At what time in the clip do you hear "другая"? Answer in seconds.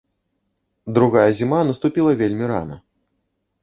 0.95-1.27